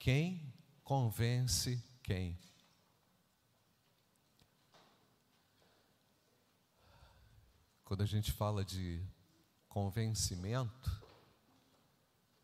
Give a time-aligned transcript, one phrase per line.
[0.00, 0.50] quem
[0.82, 2.36] convence quem?
[7.84, 9.04] Quando a gente fala de
[9.68, 10.90] convencimento,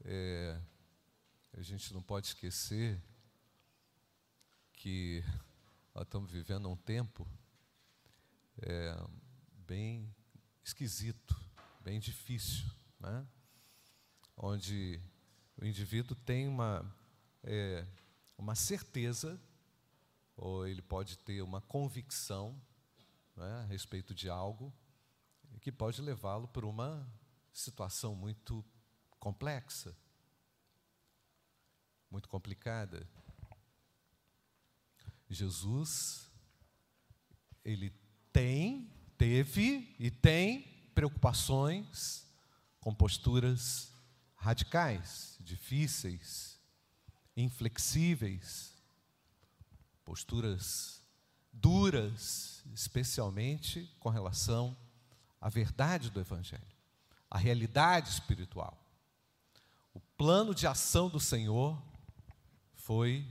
[0.05, 0.61] é,
[1.55, 3.03] a gente não pode esquecer
[4.75, 5.25] que
[5.95, 7.27] nós estamos vivendo um tempo
[8.59, 8.95] é,
[9.67, 10.15] bem
[10.63, 11.35] esquisito,
[11.81, 12.67] bem difícil,
[13.01, 13.27] né?
[14.37, 15.01] onde
[15.57, 16.85] o indivíduo tem uma,
[17.47, 17.87] é,
[18.37, 19.41] uma certeza,
[20.37, 22.61] ou ele pode ter uma convicção
[23.37, 24.73] né, a respeito de algo,
[25.67, 27.13] que pode levá-lo para uma
[27.53, 28.65] situação muito
[29.19, 29.97] complexa,
[32.09, 33.05] muito complicada.
[35.29, 36.31] Jesus,
[37.65, 37.91] ele
[38.33, 40.63] tem, teve e tem
[40.95, 42.25] preocupações
[42.79, 43.93] com posturas
[44.37, 46.56] radicais, difíceis,
[47.37, 48.73] inflexíveis,
[50.05, 51.03] posturas
[51.53, 54.77] duras, especialmente com relação
[55.41, 56.63] à verdade do Evangelho,
[57.31, 58.77] à realidade espiritual.
[59.93, 61.81] O plano de ação do Senhor
[62.75, 63.27] foi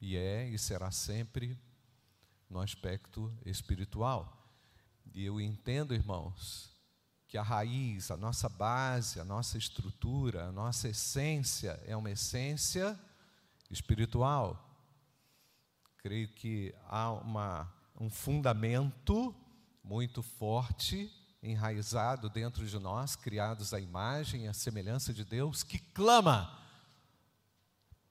[0.00, 1.58] e é e será sempre
[2.48, 4.30] no aspecto espiritual.
[5.12, 6.70] E eu entendo, irmãos,
[7.26, 12.88] que a raiz, a nossa base, a nossa estrutura, a nossa essência é uma essência
[12.90, 13.13] espiritual.
[15.98, 19.34] Creio que há uma, um fundamento
[19.82, 25.78] muito forte enraizado dentro de nós, criados à imagem e à semelhança de Deus, que
[25.78, 26.58] clama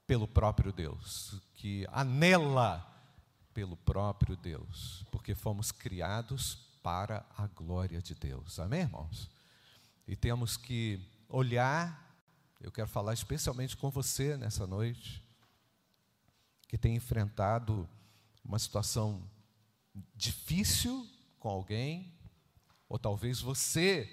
[0.06, 2.90] pelo próprio Deus, que anela
[3.54, 8.60] pelo próprio Deus, porque fomos criados para a glória de Deus.
[8.60, 9.30] Amém, irmãos?
[10.08, 12.16] E temos que olhar,
[12.60, 15.24] eu quero falar especialmente com você nessa noite,
[16.74, 17.88] que tem enfrentado
[18.44, 19.30] uma situação
[20.16, 22.12] difícil com alguém,
[22.90, 24.12] ou talvez você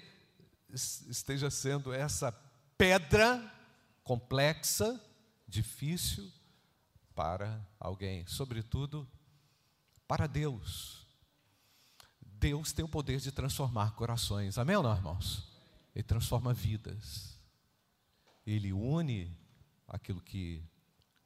[0.69, 2.31] esteja sendo essa
[2.77, 3.51] pedra
[4.03, 5.03] complexa
[5.47, 6.31] difícil
[7.15, 9.09] para alguém, sobretudo
[10.07, 11.03] para Deus.
[12.21, 15.51] Deus tem o poder de transformar corações, amém ou não, irmãos?
[15.95, 17.39] Ele transforma vidas,
[18.45, 19.35] ele une
[19.87, 20.63] aquilo que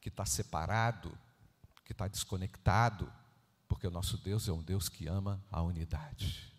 [0.02, 1.25] está separado,
[1.86, 3.12] que está desconectado,
[3.68, 6.52] porque o nosso Deus é um Deus que ama a unidade.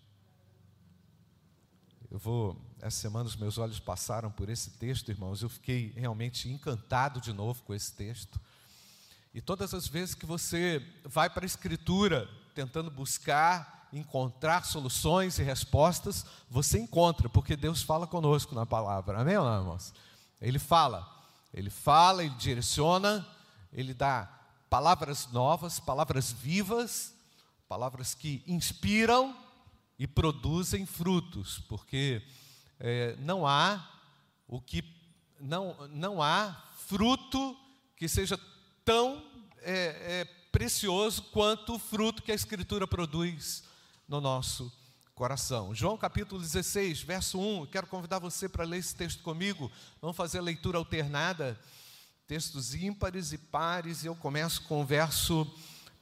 [2.08, 6.48] Eu vou, essa semana os meus olhos passaram por esse texto, irmãos, eu fiquei realmente
[6.48, 8.40] encantado de novo com esse texto.
[9.34, 15.42] E todas as vezes que você vai para a Escritura tentando buscar, encontrar soluções e
[15.42, 19.92] respostas, você encontra, porque Deus fala conosco na palavra, amém irmãos?
[20.40, 21.06] Ele fala,
[21.52, 23.26] ele fala, ele direciona,
[23.72, 24.35] ele dá
[24.68, 27.14] palavras novas, palavras vivas,
[27.68, 29.36] palavras que inspiram
[29.98, 32.22] e produzem frutos, porque
[32.78, 33.88] é, não há
[34.46, 34.84] o que
[35.40, 37.56] não, não há fruto
[37.96, 38.38] que seja
[38.84, 39.22] tão
[39.58, 43.64] é, é, precioso quanto o fruto que a Escritura produz
[44.08, 44.72] no nosso
[45.14, 45.74] coração.
[45.74, 47.66] João capítulo 16, verso 1.
[47.66, 49.72] Quero convidar você para ler esse texto comigo.
[50.00, 51.58] Vamos fazer a leitura alternada,
[52.26, 55.46] textos ímpares e pares, e eu começo com o verso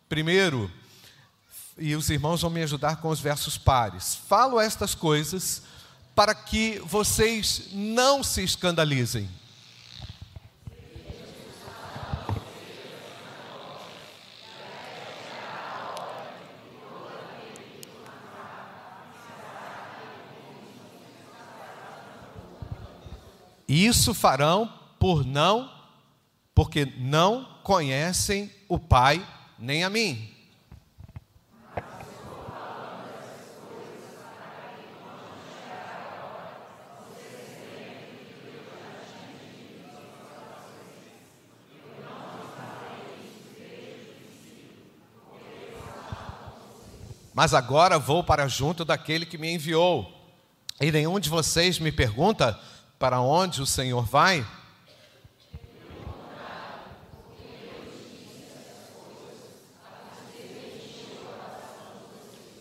[0.08, 0.72] primeiro.
[1.76, 4.14] E os irmãos vão me ajudar com os versos pares.
[4.26, 5.62] Falo estas coisas
[6.14, 9.28] para que vocês não se escandalizem.
[23.68, 25.73] Isso farão por não,
[26.54, 29.26] porque não conhecem o Pai
[29.58, 30.30] nem a mim.
[47.34, 50.08] Mas agora vou para junto daquele que me enviou.
[50.80, 52.58] E nenhum de vocês me pergunta
[52.96, 54.46] para onde o Senhor vai?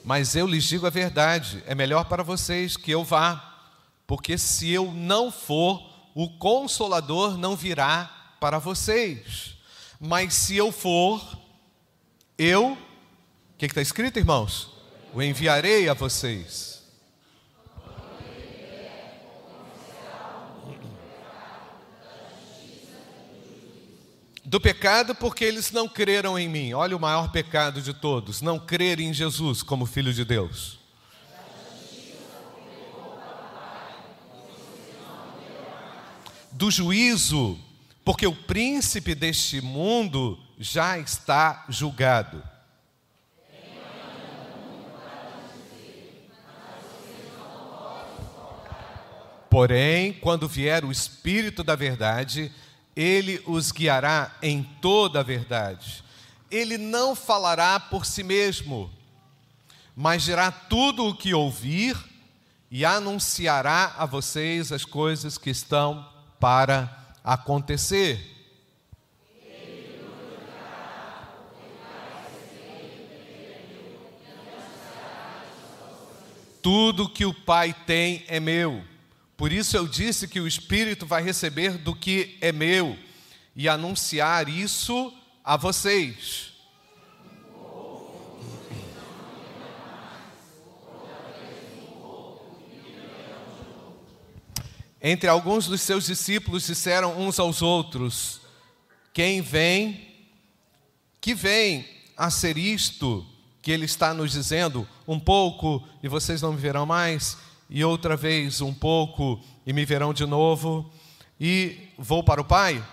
[0.03, 3.71] Mas eu lhes digo a verdade: é melhor para vocês que eu vá,
[4.05, 5.81] porque se eu não for,
[6.13, 9.55] o consolador não virá para vocês.
[9.99, 11.21] Mas se eu for,
[12.37, 12.77] eu, o
[13.57, 14.69] que está escrito, irmãos?
[15.13, 16.72] O enviarei a vocês.
[24.53, 26.73] Do pecado, porque eles não creram em mim.
[26.73, 30.77] Olha o maior pecado de todos: não crer em Jesus como Filho de Deus.
[36.51, 37.59] Do juízo,
[38.05, 42.43] porque o príncipe deste mundo já está julgado.
[49.49, 52.51] Porém, quando vier o Espírito da Verdade,
[52.95, 56.03] ele os guiará em toda a verdade.
[56.49, 58.91] Ele não falará por si mesmo,
[59.95, 61.97] mas dirá tudo o que ouvir
[62.69, 66.07] e anunciará a vocês as coisas que estão
[66.39, 68.31] para acontecer.
[76.61, 78.92] Tudo que o Pai tem é meu.
[79.35, 82.97] Por isso eu disse que o Espírito vai receber do que é meu
[83.55, 85.13] e anunciar isso
[85.43, 86.53] a vocês.
[95.05, 98.39] Entre alguns dos seus discípulos disseram uns aos outros:
[99.11, 100.15] Quem vem,
[101.19, 101.85] que vem
[102.15, 103.27] a ser isto
[103.61, 107.37] que ele está nos dizendo, um pouco e vocês não me verão mais,
[107.73, 110.91] e outra vez um pouco e me verão de novo,
[111.39, 112.85] e vou para o Pai?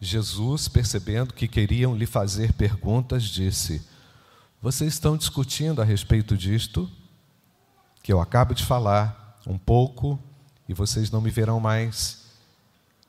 [0.00, 3.84] Jesus, percebendo que queriam lhe fazer perguntas, disse:
[4.62, 6.88] Vocês estão discutindo a respeito disto,
[8.04, 10.16] que eu acabo de falar, um pouco,
[10.68, 12.24] e vocês não me verão mais,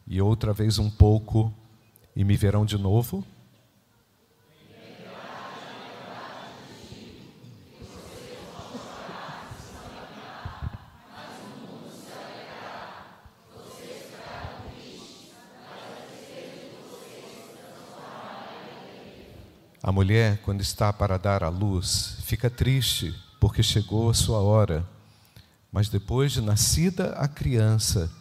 [0.07, 1.53] e outra vez um pouco,
[2.15, 3.25] e me verão de novo.
[19.83, 24.87] A mulher, quando está para dar à luz, fica triste porque chegou a sua hora.
[25.71, 28.11] Mas depois de nascida a criança,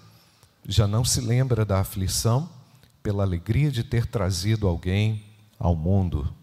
[0.67, 2.49] já não se lembra da aflição
[3.03, 5.25] pela alegria de ter trazido alguém
[5.59, 6.35] ao mundo.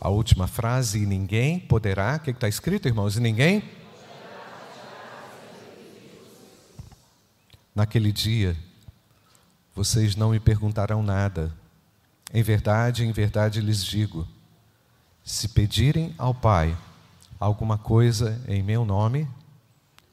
[0.00, 3.16] A última frase, e ninguém poderá, o que está escrito, irmãos?
[3.16, 3.62] E ninguém?
[7.74, 8.56] Naquele dia,
[9.78, 11.54] vocês não me perguntarão nada.
[12.34, 14.26] Em verdade, em verdade lhes digo:
[15.22, 16.76] se pedirem ao Pai
[17.38, 19.28] alguma coisa em meu nome,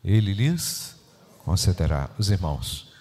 [0.04, 0.96] Ele lhes
[1.40, 2.12] concederá.
[2.16, 2.94] Os irmãos.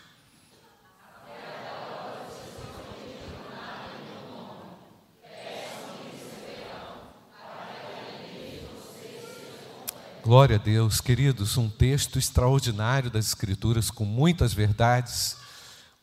[10.22, 15.44] Glória a Deus, queridos, um texto extraordinário das Escrituras, com muitas verdades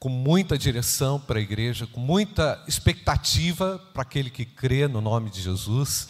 [0.02, 5.30] com muita direção para a igreja, com muita expectativa para aquele que crê no nome
[5.30, 6.08] de Jesus,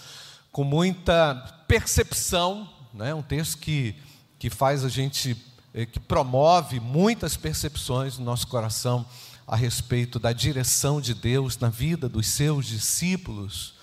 [0.50, 1.36] com muita
[1.68, 3.14] percepção, né?
[3.14, 3.94] um texto que,
[4.40, 5.36] que faz a gente,
[5.74, 9.06] eh, que promove muitas percepções no nosso coração
[9.46, 13.74] a respeito da direção de Deus na vida dos seus discípulos.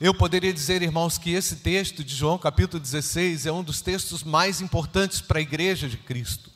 [0.00, 4.24] Eu poderia dizer, irmãos, que esse texto de João capítulo 16 é um dos textos
[4.24, 6.51] mais importantes para a igreja de Cristo.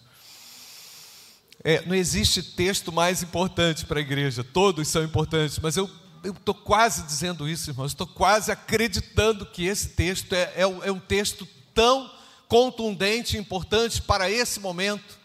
[1.69, 5.91] É, não existe texto mais importante para a igreja, todos são importantes, mas eu
[6.23, 11.01] estou quase dizendo isso, irmãos, estou quase acreditando que esse texto é, é, é um
[11.01, 11.45] texto
[11.75, 12.09] tão
[12.47, 15.19] contundente e importante para esse momento,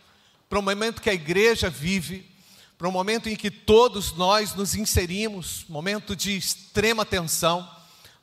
[0.49, 2.27] para o momento que a igreja vive,
[2.75, 7.69] para o momento em que todos nós nos inserimos, momento de extrema tensão,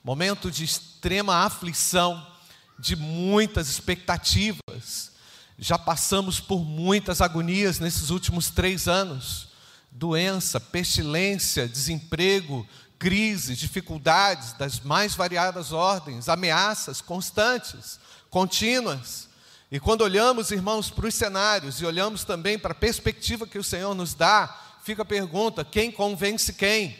[0.02, 2.26] momento de extrema aflição,
[2.80, 5.12] de muitas expectativas,
[5.58, 9.48] já passamos por muitas agonias nesses últimos três anos:
[9.90, 12.66] doença, pestilência, desemprego,
[12.98, 17.98] crises, dificuldades das mais variadas ordens, ameaças constantes,
[18.30, 19.28] contínuas.
[19.70, 23.64] E quando olhamos, irmãos, para os cenários e olhamos também para a perspectiva que o
[23.64, 26.96] Senhor nos dá, fica a pergunta: quem convence quem?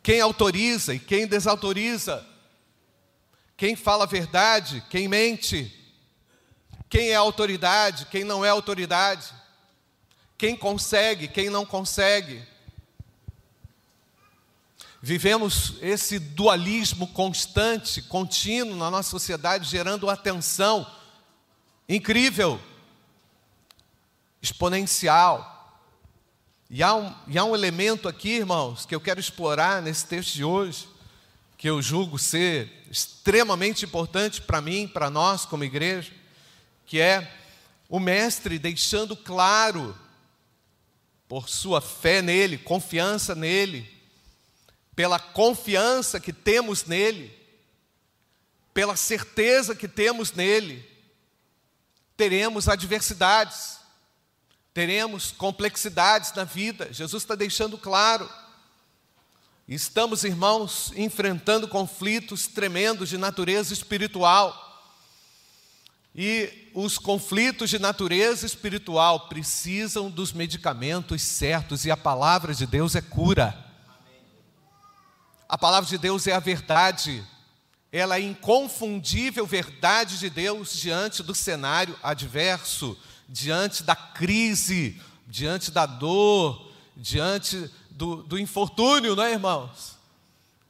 [0.00, 2.24] Quem autoriza e quem desautoriza?
[3.56, 5.77] Quem fala a verdade, quem mente?
[6.88, 9.32] Quem é autoridade, quem não é autoridade,
[10.36, 12.42] quem consegue, quem não consegue.
[15.00, 20.86] Vivemos esse dualismo constante, contínuo na nossa sociedade, gerando atenção
[21.88, 22.60] incrível,
[24.42, 25.56] exponencial.
[26.68, 30.34] E há, um, e há um elemento aqui, irmãos, que eu quero explorar nesse texto
[30.34, 30.88] de hoje,
[31.56, 36.12] que eu julgo ser extremamente importante para mim, para nós como igreja,
[36.88, 37.32] que é
[37.86, 39.96] o Mestre deixando claro,
[41.28, 43.88] por sua fé nele, confiança nele,
[44.96, 47.30] pela confiança que temos nele,
[48.72, 50.82] pela certeza que temos nele,
[52.16, 53.78] teremos adversidades,
[54.72, 56.90] teremos complexidades na vida.
[56.90, 58.28] Jesus está deixando claro.
[59.68, 64.64] Estamos, irmãos, enfrentando conflitos tremendos de natureza espiritual.
[66.14, 72.94] E os conflitos de natureza espiritual precisam dos medicamentos certos, e a palavra de Deus
[72.94, 73.66] é cura.
[75.48, 77.26] A palavra de Deus é a verdade,
[77.90, 82.96] ela é a inconfundível verdade de Deus diante do cenário adverso,
[83.28, 89.96] diante da crise, diante da dor, diante do, do infortúnio, não é, irmãos?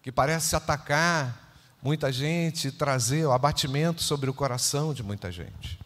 [0.02, 5.78] Que parece atacar muita gente, trazer o abatimento sobre o coração de muita gente.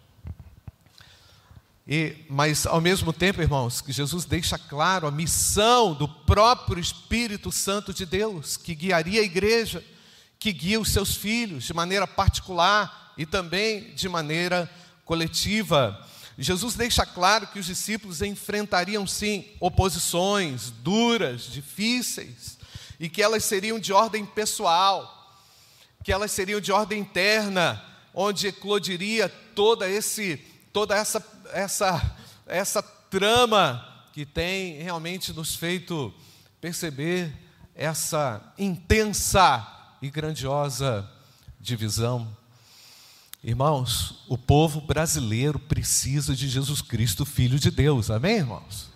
[1.87, 7.51] E, mas, ao mesmo tempo, irmãos, que Jesus deixa claro a missão do próprio Espírito
[7.51, 9.85] Santo de Deus, que guiaria a igreja,
[10.39, 14.71] que guia os seus filhos de maneira particular e também de maneira
[15.05, 16.09] coletiva.
[16.39, 22.59] Jesus deixa claro que os discípulos enfrentariam, sim, oposições duras, difíceis,
[22.99, 25.37] e que elas seriam de ordem pessoal,
[26.05, 27.85] que elas seriam de ordem interna,
[28.15, 30.37] onde eclodiria toda, esse,
[30.73, 31.21] toda essa
[31.53, 32.17] essa,
[32.47, 36.13] essa trama que tem realmente nos feito
[36.61, 37.33] perceber
[37.75, 39.67] essa intensa
[40.01, 41.09] e grandiosa
[41.61, 42.37] divisão.
[43.43, 48.91] Irmãos, o povo brasileiro precisa de Jesus Cristo, Filho de Deus, amém, irmãos?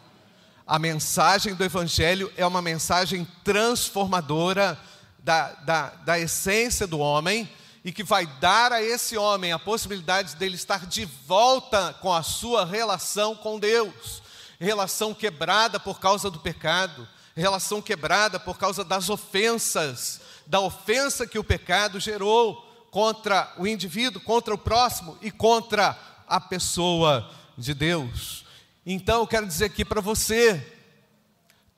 [0.66, 4.78] A mensagem do Evangelho é uma mensagem transformadora
[5.18, 7.48] da, da, da essência do homem
[7.86, 12.20] e que vai dar a esse homem a possibilidade dele estar de volta com a
[12.20, 14.24] sua relação com Deus,
[14.58, 21.38] relação quebrada por causa do pecado, relação quebrada por causa das ofensas, da ofensa que
[21.38, 22.56] o pecado gerou
[22.90, 28.44] contra o indivíduo, contra o próximo e contra a pessoa de Deus.
[28.84, 30.74] Então eu quero dizer aqui para você,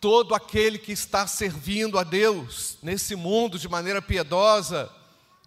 [0.00, 4.90] todo aquele que está servindo a Deus nesse mundo de maneira piedosa,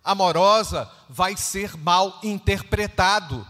[0.03, 3.47] amorosa vai ser mal interpretado,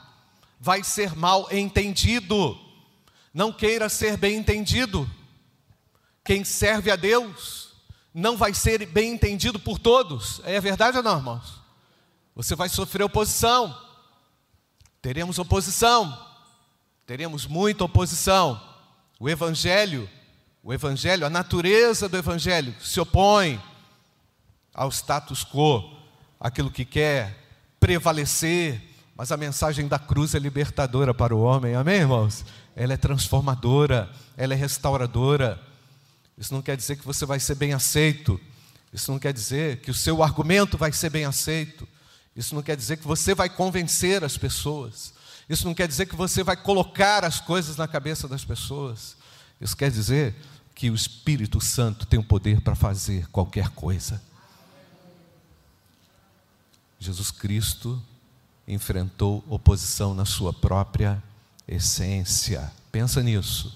[0.60, 2.58] vai ser mal entendido.
[3.34, 5.10] Não queira ser bem entendido.
[6.24, 7.70] Quem serve a Deus
[8.14, 10.42] não vai ser bem entendido por todos.
[10.44, 11.62] É verdade ou não, irmãos?
[12.36, 13.76] Você vai sofrer oposição.
[15.02, 16.28] Teremos oposição.
[17.06, 18.62] Teremos muita oposição.
[19.20, 20.10] O evangelho,
[20.64, 23.62] o evangelho, a natureza do evangelho se opõe
[24.74, 26.01] ao status quo
[26.42, 27.38] aquilo que quer
[27.80, 28.82] prevalecer,
[29.16, 32.44] mas a mensagem da cruz é libertadora para o homem, amém, irmãos?
[32.76, 35.62] Ela é transformadora, ela é restauradora.
[36.36, 38.42] Isso não quer dizer que você vai ser bem aceito,
[38.92, 41.88] isso não quer dizer que o seu argumento vai ser bem aceito,
[42.36, 45.14] isso não quer dizer que você vai convencer as pessoas,
[45.48, 49.16] isso não quer dizer que você vai colocar as coisas na cabeça das pessoas,
[49.60, 50.34] isso quer dizer
[50.74, 54.20] que o Espírito Santo tem o poder para fazer qualquer coisa.
[57.02, 58.00] Jesus Cristo
[58.68, 61.22] enfrentou oposição na sua própria
[61.68, 62.72] essência.
[62.92, 63.76] Pensa nisso.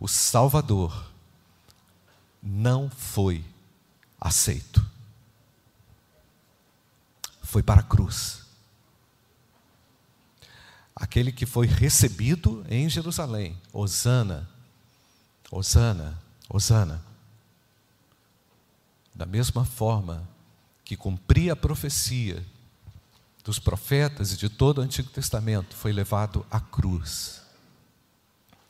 [0.00, 1.12] O Salvador
[2.42, 3.44] não foi
[4.18, 4.82] aceito.
[7.42, 8.40] Foi para a cruz.
[10.96, 14.48] Aquele que foi recebido em Jerusalém, Osana,
[15.50, 17.04] Osana, Osana.
[19.14, 20.26] Da mesma forma,
[20.84, 22.44] que cumpria a profecia
[23.44, 27.42] dos profetas e de todo o Antigo Testamento, foi levado à cruz.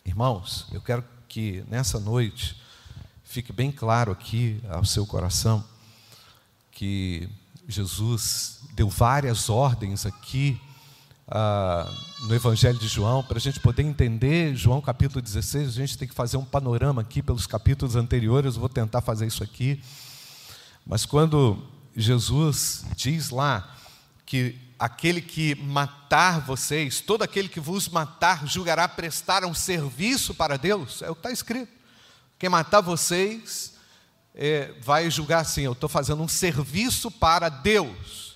[0.04, 2.60] Irmãos, eu quero que nessa noite
[3.24, 5.64] fique bem claro aqui ao seu coração
[6.70, 7.28] que
[7.68, 10.60] Jesus deu várias ordens aqui
[11.28, 11.90] ah,
[12.26, 16.06] no Evangelho de João, para a gente poder entender João capítulo 16, a gente tem
[16.06, 19.82] que fazer um panorama aqui pelos capítulos anteriores, eu vou tentar fazer isso aqui.
[20.84, 21.62] Mas quando
[21.94, 23.76] Jesus diz lá
[24.24, 30.56] que aquele que matar vocês, todo aquele que vos matar, julgará prestar um serviço para
[30.56, 31.72] Deus, é o que está escrito.
[32.38, 33.74] Quem matar vocês
[34.34, 38.32] é, vai julgar assim: eu estou fazendo um serviço para Deus.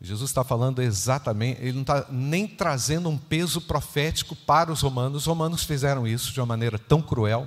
[0.00, 5.18] Jesus está falando exatamente, ele não está nem trazendo um peso profético para os romanos.
[5.22, 7.46] Os romanos fizeram isso de uma maneira tão cruel,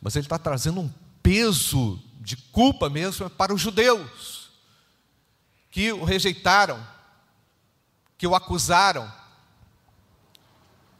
[0.00, 0.90] mas ele está trazendo um
[1.22, 4.48] peso de culpa mesmo para os judeus,
[5.70, 6.84] que o rejeitaram,
[8.16, 9.12] que o acusaram,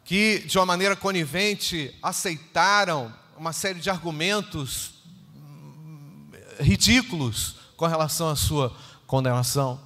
[0.05, 4.97] que de uma maneira conivente aceitaram uma série de argumentos
[6.61, 8.77] ridículos com relação à sua
[9.07, 9.81] condenação.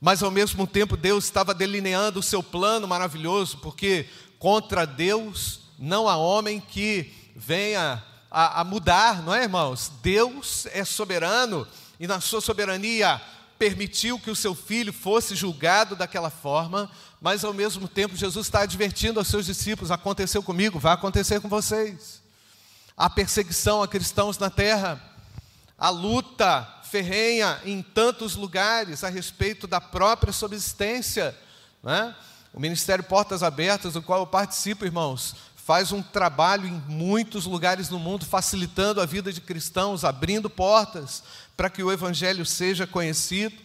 [0.00, 6.08] Mas ao mesmo tempo Deus estava delineando o seu plano maravilhoso, porque contra Deus não
[6.08, 8.02] há homem que venha
[8.34, 9.92] a, a mudar, não é, irmãos?
[10.02, 11.64] Deus é soberano
[12.00, 13.22] e na sua soberania
[13.56, 18.62] permitiu que o seu filho fosse julgado daquela forma, mas ao mesmo tempo Jesus está
[18.62, 22.20] advertindo aos seus discípulos: aconteceu comigo, vai acontecer com vocês.
[22.96, 25.00] A perseguição a cristãos na terra,
[25.78, 31.38] a luta ferrenha em tantos lugares a respeito da própria subsistência.
[31.84, 32.12] Né?
[32.52, 37.88] O Ministério Portas Abertas, do qual eu participo, irmãos, faz um trabalho em muitos lugares
[37.88, 41.22] no mundo, facilitando a vida de cristãos, abrindo portas
[41.56, 43.56] para que o Evangelho seja conhecido.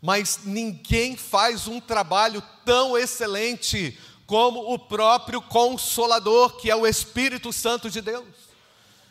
[0.00, 7.52] Mas ninguém faz um trabalho tão excelente como o próprio Consolador, que é o Espírito
[7.52, 8.24] Santo de Deus.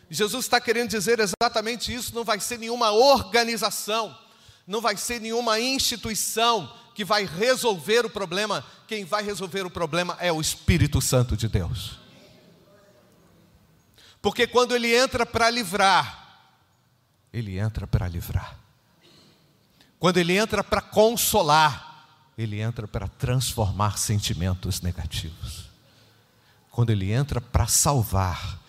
[0.10, 4.18] Jesus está querendo dizer exatamente isso: não vai ser nenhuma organização,
[4.66, 10.18] não vai ser nenhuma instituição que vai resolver o problema, quem vai resolver o problema
[10.22, 12.01] é o Espírito Santo de Deus.
[14.22, 16.22] Porque quando ele entra para livrar,
[17.34, 18.58] ele entra para livrar.
[20.00, 25.70] Quando ele entra para consolar, ele entra para transformar sentimentos negativos.
[26.70, 28.60] Quando ele entra para salvar,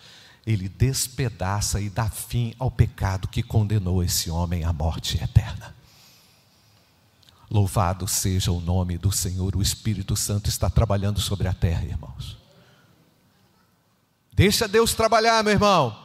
[0.45, 5.73] ele despedaça e dá fim ao pecado que condenou esse homem à morte eterna.
[7.49, 12.42] Louvado seja o nome do Senhor, o Espírito Santo está trabalhando sobre a terra, irmãos.
[14.33, 15.97] Deixa Deus trabalhar, meu irmão.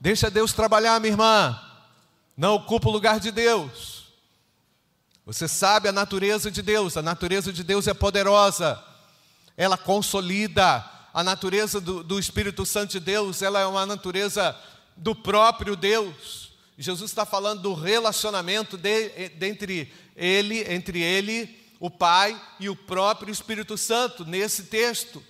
[0.00, 1.60] Deixa Deus trabalhar, minha irmã.
[2.36, 4.04] Não ocupa o lugar de Deus.
[5.26, 8.82] Você sabe a natureza de Deus, a natureza de Deus é poderosa,
[9.56, 14.56] ela consolida, a natureza do, do Espírito Santo de Deus, ela é uma natureza
[14.96, 16.52] do próprio Deus.
[16.76, 22.74] Jesus está falando do relacionamento de, de, entre ele, entre ele, o Pai e o
[22.74, 25.22] próprio Espírito Santo nesse texto.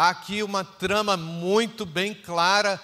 [0.00, 2.80] Há aqui uma trama muito bem clara,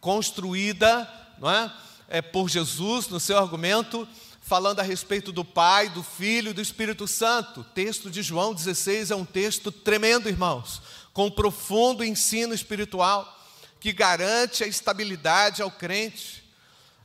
[0.00, 1.72] construída, não é?
[2.08, 4.08] é por Jesus no seu argumento,
[4.40, 7.60] falando a respeito do Pai, do Filho e do Espírito Santo.
[7.60, 13.40] O texto de João 16 é um texto tremendo, irmãos com profundo ensino espiritual
[13.78, 16.42] que garante a estabilidade ao crente.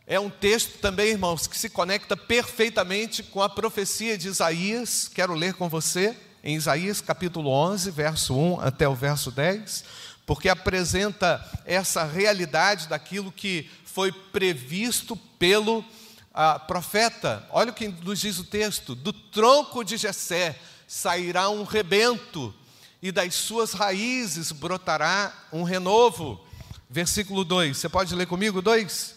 [0.07, 5.07] É um texto também, irmãos, que se conecta perfeitamente com a profecia de Isaías.
[5.07, 9.85] Quero ler com você em Isaías capítulo 11, verso 1 até o verso 10,
[10.25, 15.85] porque apresenta essa realidade daquilo que foi previsto pelo
[16.33, 17.47] ah, profeta.
[17.49, 22.53] Olha o que nos diz o texto: do tronco de Jessé sairá um rebento
[23.01, 26.45] e das suas raízes brotará um renovo.
[26.89, 28.61] Versículo 2, você pode ler comigo?
[28.61, 29.12] 2?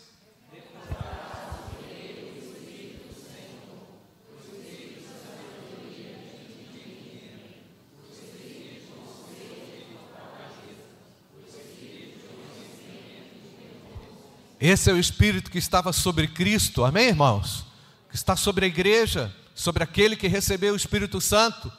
[14.60, 17.66] Esse é o Espírito que estava sobre Cristo, amém, irmãos?
[18.08, 21.70] Que está sobre a igreja, sobre aquele que recebeu o Espírito Santo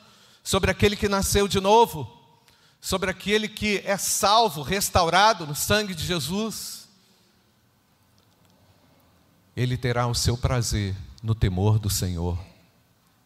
[0.48, 2.10] sobre aquele que nasceu de novo,
[2.80, 6.88] sobre aquele que é salvo, restaurado no sangue de Jesus.
[9.54, 12.40] Ele terá o seu prazer no temor do Senhor.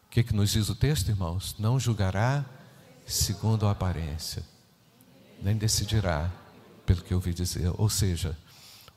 [0.04, 1.54] O que, que nos diz o texto, irmãos?
[1.60, 2.44] Não julgará
[3.06, 4.42] segundo a aparência,
[5.40, 6.28] nem decidirá
[6.84, 7.70] pelo que ouvi dizer.
[7.78, 8.36] Ou seja,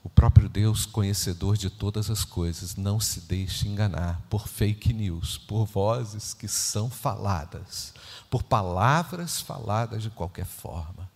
[0.05, 5.35] o próprio Deus, conhecedor de todas as coisas, não se deixe enganar por fake news,
[5.35, 7.91] por vozes que são faladas,
[8.29, 11.09] por palavras faladas de qualquer forma.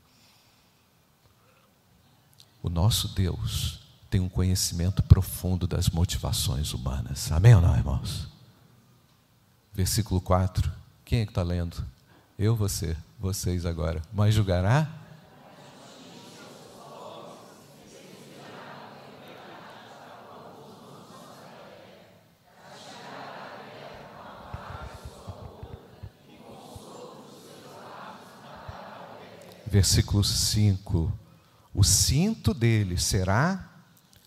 [2.63, 7.31] O nosso Deus tem um conhecimento profundo das motivações humanas.
[7.31, 8.27] Amém ou não, irmãos?
[9.71, 10.69] Versículo 4.
[11.05, 11.85] Quem é que está lendo?
[12.39, 14.01] Eu, você, vocês agora.
[14.11, 14.91] Mas julgará
[29.69, 31.11] versículo 5:
[31.73, 33.69] O cinto dele será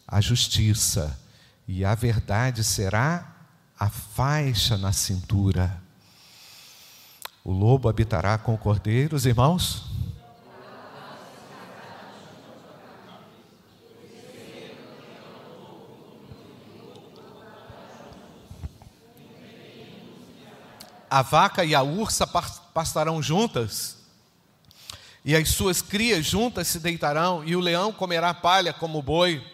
[0.07, 1.19] a justiça,
[1.67, 3.35] e a verdade será
[3.79, 5.83] a faixa na cintura.
[7.45, 9.91] O lobo habitará com cordeiros, irmãos?
[21.11, 24.02] A vaca e a ursa pastarão juntas,
[25.25, 29.45] e as suas crias juntas se deitarão, e o leão comerá palha como o boi.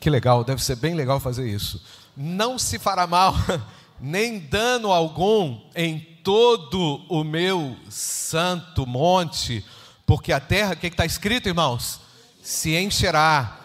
[0.00, 1.84] Que legal, deve ser bem legal fazer isso.
[2.16, 3.34] Não se fará mal,
[4.00, 9.64] nem dano algum em todo o meu santo monte,
[10.04, 12.02] porque a terra, o que está escrito, irmãos?
[12.42, 13.56] se encherá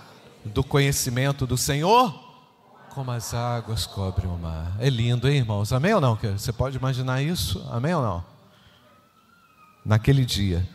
[0.46, 2.27] do conhecimento do Senhor,
[2.98, 4.76] como as águas cobrem o mar.
[4.80, 5.72] É lindo, hein, irmãos?
[5.72, 6.16] Amém ou não?
[6.16, 7.64] Você pode imaginar isso?
[7.70, 8.26] Amém ou não?
[9.86, 10.68] Naquele dia,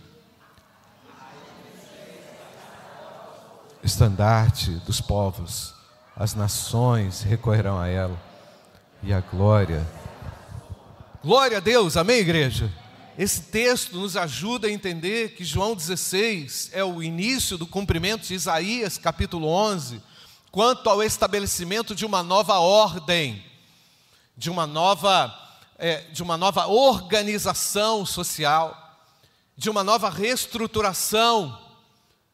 [3.83, 5.75] estandarte dos povos,
[6.15, 8.17] as nações recorrerão a ela,
[9.03, 9.85] e a glória.
[11.25, 12.73] Glória a Deus, amém, igreja?
[13.19, 18.35] Esse texto nos ajuda a entender que João 16 é o início do cumprimento de
[18.35, 20.12] Isaías capítulo 11,
[20.53, 23.43] quanto ao estabelecimento de uma nova ordem,
[24.37, 25.35] de uma nova,
[25.79, 29.01] é, de uma nova organização social,
[29.57, 31.59] de uma nova reestruturação,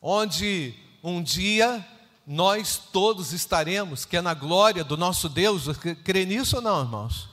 [0.02, 1.86] onde um dia
[2.26, 5.64] nós todos estaremos, que é na glória do nosso Deus.
[6.04, 7.28] Crê nisso ou não, irmãos?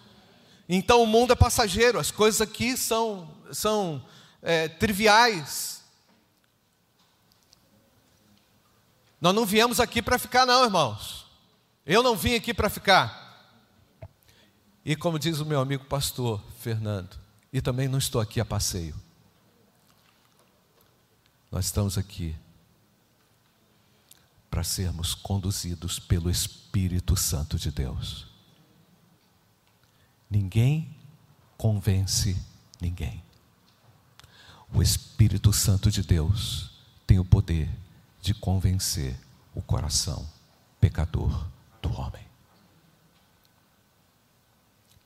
[0.70, 4.04] Então o mundo é passageiro, as coisas aqui são, são
[4.40, 5.75] é, triviais.
[9.20, 11.26] Nós não viemos aqui para ficar, não, irmãos.
[11.86, 13.26] Eu não vim aqui para ficar.
[14.84, 17.18] E como diz o meu amigo pastor Fernando,
[17.52, 18.96] e também não estou aqui a passeio.
[21.52, 22.36] Nós estamos aqui
[24.50, 28.28] para sermos conduzidos pelo Espírito Santo de Deus.
[30.30, 30.96] Ninguém
[31.58, 32.36] convence
[32.80, 33.24] ninguém.
[34.74, 36.72] O Espírito Santo de Deus
[37.08, 37.70] tem o poder
[38.26, 39.16] de convencer
[39.54, 40.28] o coração
[40.82, 41.46] pecador
[41.80, 42.26] do homem.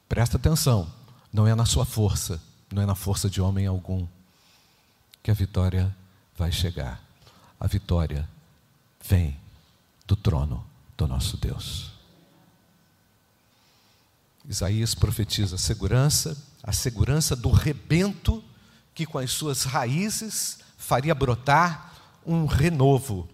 [0.07, 0.89] Presta atenção,
[1.31, 4.07] não é na sua força, não é na força de homem algum
[5.21, 5.93] que a vitória
[6.37, 7.03] vai chegar.
[7.59, 8.27] A vitória
[9.03, 9.37] vem
[10.07, 11.91] do trono do nosso Deus.
[14.47, 18.41] Isaías profetiza a segurança, a segurança do rebento
[18.95, 21.88] que com as suas raízes faria brotar
[22.29, 23.27] um renovo.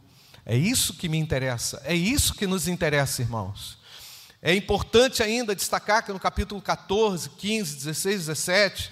[0.45, 3.77] É isso que me interessa, é isso que nos interessa, irmãos.
[4.41, 8.91] É importante ainda destacar que no capítulo 14, 15, 16, 17,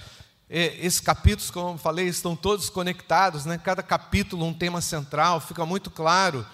[0.49, 3.57] esses capítulos, como eu falei, estão todos conectados, né?
[3.57, 6.45] cada capítulo um tema central, fica muito claro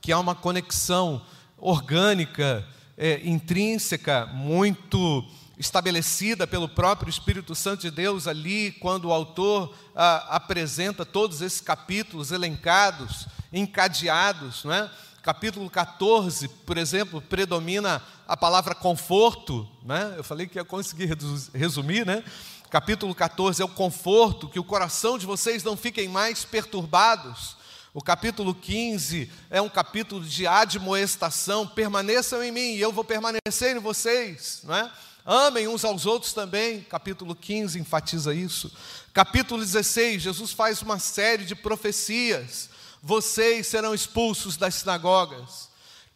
[0.00, 1.22] que há uma conexão
[1.56, 2.66] orgânica
[2.96, 5.24] é, intrínseca, muito
[5.58, 11.60] estabelecida pelo próprio Espírito Santo de Deus ali, quando o autor ah, apresenta todos esses
[11.60, 14.90] capítulos elencados, encadeados, não é?
[15.20, 20.14] Capítulo 14, por exemplo, predomina a palavra conforto, né?
[20.16, 21.10] Eu falei que ia conseguir
[21.52, 22.22] resumir, né?
[22.70, 27.56] Capítulo 14 é o conforto, que o coração de vocês não fiquem mais perturbados.
[27.92, 33.76] O capítulo 15 é um capítulo de admoestação, permaneçam em mim e eu vou permanecer
[33.76, 34.90] em vocês, não é?
[35.30, 38.72] Amem uns aos outros também, capítulo 15 enfatiza isso.
[39.12, 42.70] Capítulo 16, Jesus faz uma série de profecias.
[43.02, 45.68] Vocês serão expulsos das sinagogas.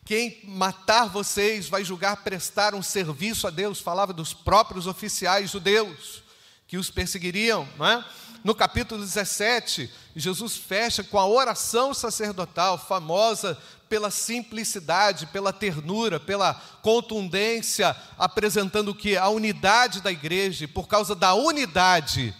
[0.07, 3.81] Quem matar vocês vai julgar prestar um serviço a Deus.
[3.81, 6.23] Falava dos próprios oficiais judeus
[6.67, 8.03] que os perseguiriam, não é?
[8.45, 13.57] No capítulo 17, Jesus fecha com a oração sacerdotal, famosa
[13.89, 19.17] pela simplicidade, pela ternura, pela contundência, apresentando que?
[19.17, 22.35] A unidade da igreja, por causa da unidade,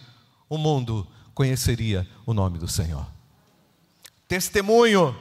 [0.49, 3.05] o mundo conheceria o nome do Senhor.
[4.27, 5.15] Testemunho.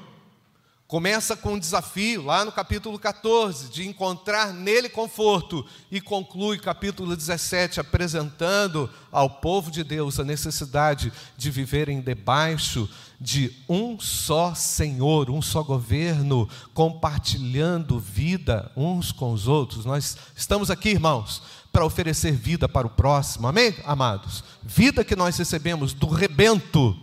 [0.93, 7.17] Começa com um desafio, lá no capítulo 14, de encontrar nele conforto, e conclui capítulo
[7.17, 12.87] 17, apresentando ao povo de Deus a necessidade de viverem debaixo
[13.19, 19.87] de um só Senhor, um só governo, compartilhando vida uns com os outros.
[19.87, 21.41] Nós estamos aqui, irmãos,
[21.73, 24.45] para oferecer vida para o próximo, amém, amados?
[24.63, 26.95] Vida que nós recebemos do rebento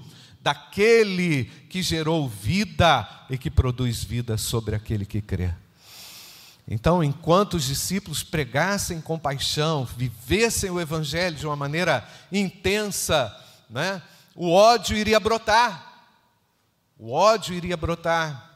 [0.42, 5.54] daquele que gerou vida e que produz vida sobre aquele que crê.
[6.68, 13.36] Então, enquanto os discípulos pregassem compaixão, vivessem o Evangelho de uma maneira intensa,
[13.70, 14.02] né,
[14.36, 16.06] o ódio iria brotar.
[16.98, 18.50] O ódio iria brotar.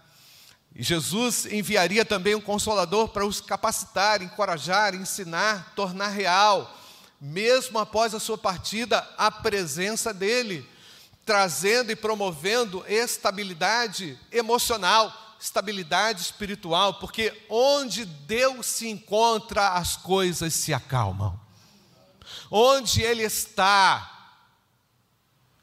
[0.75, 6.71] E Jesus enviaria também um consolador para os capacitar, encorajar, ensinar, tornar real,
[7.19, 10.67] mesmo após a sua partida, a presença dele,
[11.25, 20.73] trazendo e promovendo estabilidade emocional, estabilidade espiritual, porque onde Deus se encontra, as coisas se
[20.73, 21.39] acalmam.
[22.49, 24.35] Onde Ele está,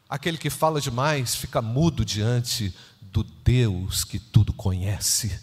[0.09, 5.41] aquele que fala demais fica mudo diante do Deus que tudo conhece.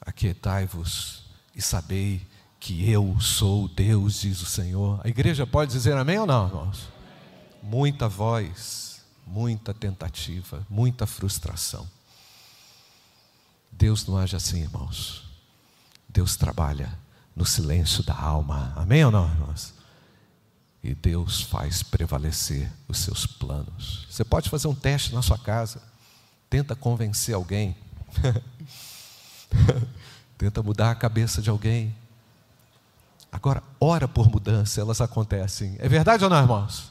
[0.00, 2.26] Aquietai-vos e sabei
[2.58, 5.00] que eu sou Deus, diz o Senhor.
[5.04, 6.99] A igreja pode dizer amém ou não, irmãos?
[7.62, 8.90] Muita voz
[9.30, 11.88] muita tentativa, muita frustração.
[13.70, 15.22] Deus não age assim, irmãos.
[16.08, 16.98] Deus trabalha
[17.34, 18.72] no silêncio da alma.
[18.76, 19.72] Amém ou não, irmãos?
[20.82, 24.06] E Deus faz prevalecer os seus planos.
[24.10, 25.80] Você pode fazer um teste na sua casa.
[26.48, 27.76] Tenta convencer alguém.
[30.36, 31.94] Tenta mudar a cabeça de alguém.
[33.30, 35.76] Agora, ora por mudança, elas acontecem.
[35.78, 36.90] É verdade ou não, irmãos?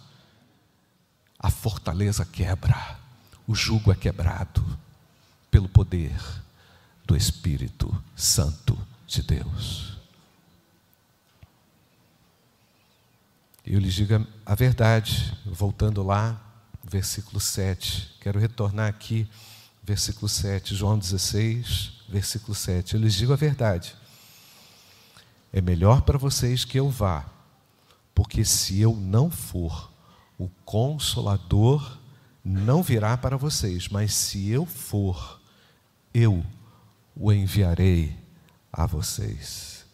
[1.40, 3.00] A fortaleza quebra,
[3.48, 4.64] o jugo é quebrado
[5.50, 6.14] pelo poder
[7.06, 9.98] do Espírito Santo de Deus.
[13.66, 16.42] Eu lhes digo a verdade, voltando lá,
[16.84, 18.18] versículo 7.
[18.20, 19.30] Quero retornar aqui,
[19.84, 22.96] versículo 7, João 16, versículo 7.
[22.96, 23.96] Eu lhes digo a verdade.
[25.54, 27.26] É melhor para vocês que eu vá,
[28.14, 29.92] porque se eu não for,
[30.40, 32.00] o Consolador
[32.44, 35.42] não virá para vocês, mas se eu for,
[36.14, 36.44] eu
[37.14, 38.18] o enviarei
[38.72, 39.86] a vocês.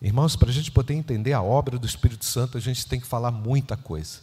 [0.00, 3.06] Irmãos, para a gente poder entender a obra do Espírito Santo, a gente tem que
[3.06, 4.20] falar muita coisa.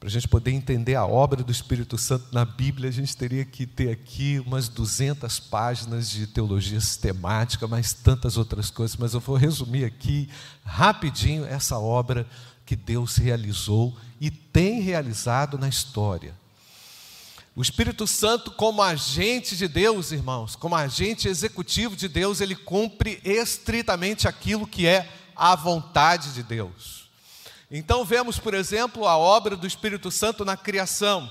[0.00, 3.44] Para a gente poder entender a obra do Espírito Santo na Bíblia, a gente teria
[3.44, 9.20] que ter aqui umas 200 páginas de teologia sistemática, mais tantas outras coisas, mas eu
[9.20, 10.28] vou resumir aqui
[10.64, 12.26] rapidinho essa obra
[12.72, 16.34] que Deus realizou e tem realizado na história.
[17.54, 23.20] O Espírito Santo, como agente de Deus, irmãos, como agente executivo de Deus, ele cumpre
[23.22, 25.06] estritamente aquilo que é
[25.36, 27.10] a vontade de Deus.
[27.70, 31.30] Então, vemos, por exemplo, a obra do Espírito Santo na criação.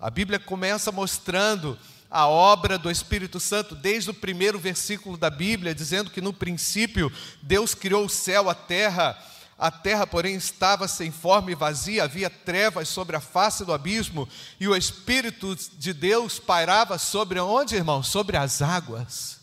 [0.00, 1.78] A Bíblia começa mostrando
[2.10, 7.12] a obra do Espírito Santo desde o primeiro versículo da Bíblia, dizendo que no princípio
[7.42, 9.22] Deus criou o céu, a terra
[9.58, 14.28] a terra, porém, estava sem forma e vazia, havia trevas sobre a face do abismo,
[14.60, 18.00] e o Espírito de Deus pairava sobre onde, irmão?
[18.00, 19.40] Sobre as águas.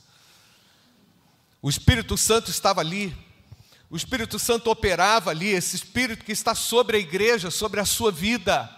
[1.62, 3.14] O Espírito Santo estava ali,
[3.90, 8.12] o Espírito Santo operava ali, esse Espírito que está sobre a igreja, sobre a sua
[8.12, 8.70] vida.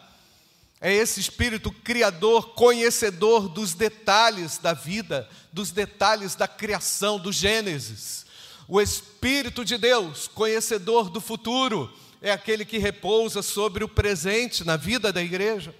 [0.81, 8.26] É esse Espírito criador, conhecedor dos detalhes da vida, dos detalhes da criação, do Gênesis.
[8.67, 14.75] O Espírito de Deus, conhecedor do futuro, é aquele que repousa sobre o presente na
[14.75, 15.73] vida da igreja.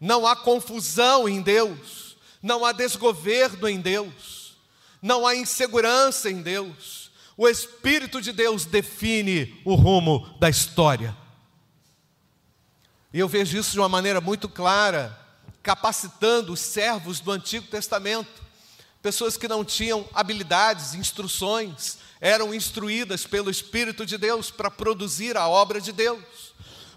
[0.00, 4.56] Não há confusão em Deus, não há desgoverno em Deus,
[5.02, 7.10] não há insegurança em Deus.
[7.36, 11.14] O Espírito de Deus define o rumo da história.
[13.12, 15.18] E eu vejo isso de uma maneira muito clara,
[15.62, 18.45] capacitando os servos do Antigo Testamento
[19.06, 25.46] pessoas que não tinham habilidades, instruções, eram instruídas pelo Espírito de Deus para produzir a
[25.46, 26.24] obra de Deus.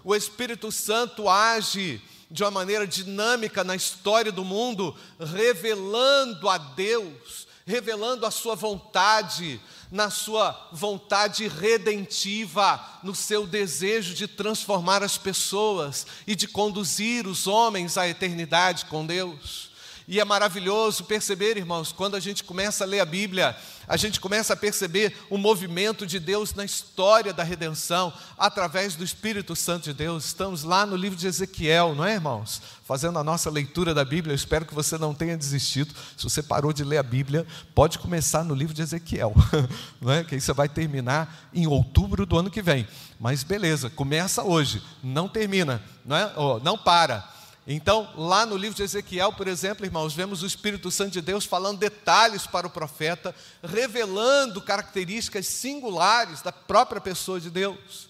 [0.02, 7.46] O Espírito Santo age de uma maneira dinâmica na história do mundo, revelando a Deus,
[7.64, 16.08] revelando a sua vontade, na sua vontade redentiva, no seu desejo de transformar as pessoas
[16.26, 19.69] e de conduzir os homens à eternidade com Deus.
[20.10, 24.18] E é maravilhoso perceber, irmãos, quando a gente começa a ler a Bíblia, a gente
[24.18, 29.84] começa a perceber o movimento de Deus na história da redenção, através do Espírito Santo
[29.84, 30.24] de Deus.
[30.24, 32.60] Estamos lá no livro de Ezequiel, não é, irmãos?
[32.84, 34.32] Fazendo a nossa leitura da Bíblia.
[34.32, 35.94] Eu espero que você não tenha desistido.
[36.16, 39.32] Se você parou de ler a Bíblia, pode começar no livro de Ezequiel,
[40.02, 40.24] não é?
[40.24, 42.84] Que aí você vai terminar em outubro do ano que vem.
[43.20, 46.32] Mas beleza, começa hoje, não termina, não é?
[46.36, 47.38] Oh, não para.
[47.66, 51.44] Então, lá no livro de Ezequiel, por exemplo, irmãos, vemos o Espírito Santo de Deus
[51.44, 58.08] falando detalhes para o profeta, revelando características singulares da própria pessoa de Deus.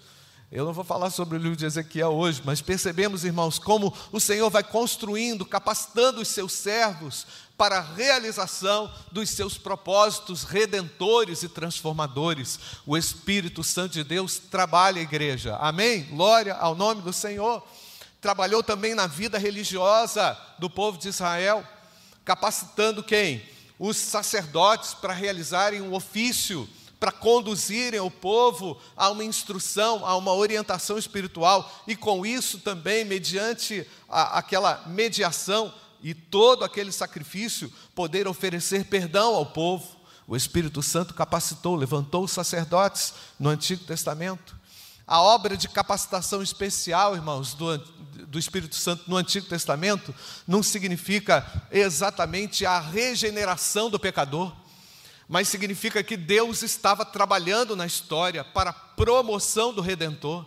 [0.53, 4.19] Eu não vou falar sobre o livro de Ezequiel hoje, mas percebemos, irmãos, como o
[4.19, 7.25] Senhor vai construindo, capacitando os seus servos
[7.57, 12.59] para a realização dos seus propósitos redentores e transformadores.
[12.85, 15.57] O Espírito Santo de Deus trabalha a igreja.
[15.57, 16.03] Amém?
[16.05, 17.63] Glória ao nome do Senhor
[18.21, 21.67] trabalhou também na vida religiosa do povo de Israel.
[22.25, 23.43] capacitando quem?
[23.79, 26.69] Os sacerdotes para realizarem um ofício,
[27.01, 33.07] para conduzirem o povo a uma instrução, a uma orientação espiritual, e com isso também,
[33.07, 39.99] mediante a, aquela mediação e todo aquele sacrifício, poder oferecer perdão ao povo.
[40.27, 44.60] O Espírito Santo capacitou, levantou os sacerdotes no Antigo Testamento.
[45.11, 47.77] A obra de capacitação especial, irmãos, do,
[48.29, 50.15] do Espírito Santo no Antigo Testamento,
[50.47, 54.55] não significa exatamente a regeneração do pecador,
[55.29, 60.47] mas significa que Deus estava trabalhando na história para a promoção do Redentor,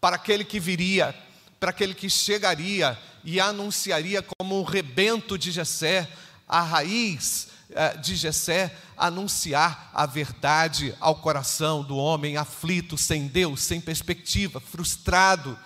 [0.00, 1.14] para aquele que viria,
[1.60, 6.08] para aquele que chegaria e anunciaria como um rebento de Jessé,
[6.48, 7.48] a raiz
[8.00, 15.58] de Jessé, anunciar a verdade ao coração do homem aflito, sem Deus, sem perspectiva, frustrado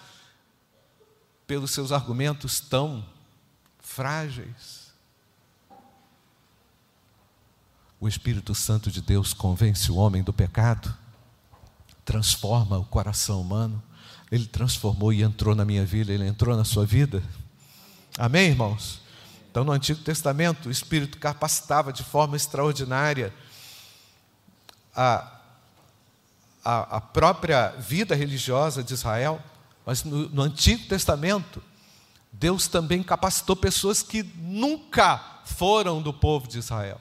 [1.46, 3.04] pelos seus argumentos tão
[3.78, 4.90] frágeis.
[8.00, 10.92] O Espírito Santo de Deus convence o homem do pecado,
[12.04, 13.80] transforma o coração humano.
[14.30, 17.22] Ele transformou e entrou na minha vida, ele entrou na sua vida.
[18.18, 19.01] Amém, irmãos?
[19.52, 23.34] Então, no Antigo Testamento, o Espírito capacitava de forma extraordinária
[24.96, 25.30] a,
[26.64, 29.42] a, a própria vida religiosa de Israel,
[29.84, 31.62] mas no, no Antigo Testamento,
[32.32, 36.98] Deus também capacitou pessoas que nunca foram do povo de Israel.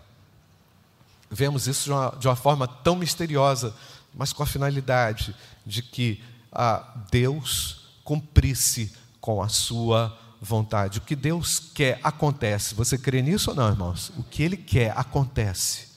[1.29, 3.73] Vemos isso de uma, de uma forma tão misteriosa,
[4.13, 5.33] mas com a finalidade
[5.65, 10.97] de que ah, Deus cumprisse com a sua vontade.
[10.97, 12.73] O que Deus quer acontece.
[12.73, 14.12] Você crê nisso ou não, irmãos?
[14.17, 15.91] O que Ele quer acontece.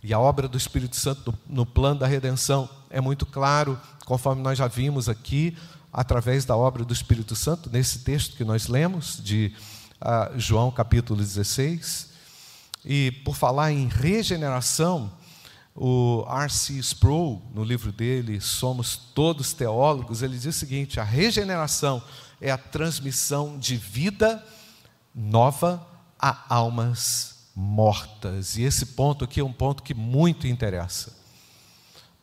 [0.00, 4.42] E a obra do Espírito Santo no, no plano da redenção é muito claro, conforme
[4.42, 5.56] nós já vimos aqui,
[5.92, 9.52] através da obra do Espírito Santo, nesse texto que nós lemos, de
[10.00, 12.10] uh, João capítulo 16.
[12.84, 15.10] E por falar em regeneração,
[15.74, 16.74] o R.C.
[16.78, 22.02] Sproul, no livro dele, Somos Todos Teólogos, ele diz o seguinte: a regeneração
[22.40, 24.44] é a transmissão de vida
[25.14, 25.84] nova
[26.18, 28.56] a almas mortas.
[28.56, 31.16] E esse ponto aqui é um ponto que muito interessa,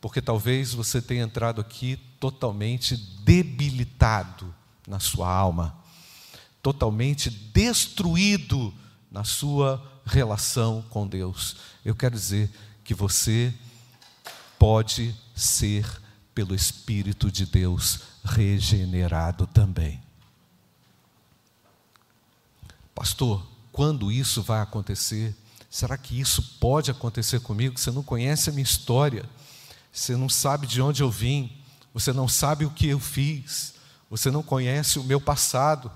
[0.00, 4.54] porque talvez você tenha entrado aqui totalmente debilitado
[4.88, 5.76] na sua alma,
[6.62, 8.72] totalmente destruído
[9.10, 11.56] na sua relação com Deus.
[11.84, 12.50] Eu quero dizer
[12.92, 13.54] que você
[14.58, 15.86] pode ser,
[16.34, 20.02] pelo Espírito de Deus, regenerado também.
[22.94, 25.34] Pastor, quando isso vai acontecer?
[25.70, 27.78] Será que isso pode acontecer comigo?
[27.78, 29.24] Você não conhece a minha história,
[29.90, 31.50] você não sabe de onde eu vim,
[31.94, 33.74] você não sabe o que eu fiz,
[34.10, 35.90] você não conhece o meu passado,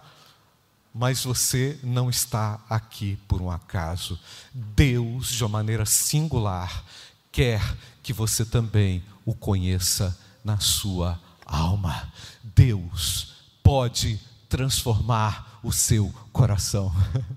[0.98, 4.18] mas você não está aqui por um acaso.
[4.54, 6.82] Deus, de uma maneira singular,
[7.30, 7.60] quer
[8.02, 12.10] que você também o conheça na sua alma.
[12.42, 16.92] Deus pode transformar o seu coração.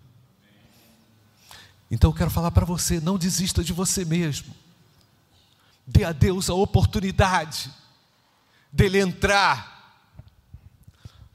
[1.92, 4.54] Então eu quero falar para você: não desista de você mesmo.
[5.88, 7.74] Dê a Deus a oportunidade
[8.72, 9.79] dele entrar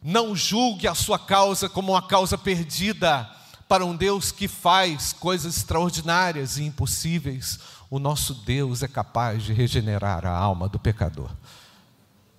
[0.05, 3.27] não julgue a sua causa como uma causa perdida
[3.67, 7.59] para um Deus que faz coisas extraordinárias e impossíveis.
[7.89, 11.31] O nosso Deus é capaz de regenerar a alma do pecador.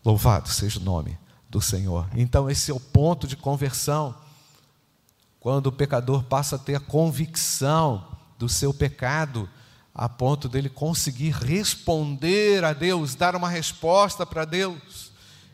[0.05, 1.17] Louvado seja o nome
[1.49, 2.07] do Senhor.
[2.15, 4.13] Então, esse é o ponto de conversão.
[5.39, 8.05] Quando o pecador passa a ter a convicção
[8.37, 9.49] do seu pecado,
[9.93, 15.04] a ponto dele conseguir responder a Deus, dar uma resposta para Deus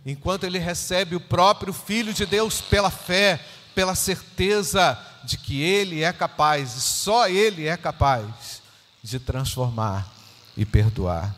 [0.06, 3.40] enquanto ele recebe o próprio Filho de Deus pela fé,
[3.76, 8.62] pela certeza de que ele é capaz, e só ele é capaz,
[9.04, 10.12] de transformar
[10.58, 11.36] e perdoar.